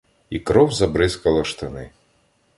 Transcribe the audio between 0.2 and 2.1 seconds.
І кров забризкала штани.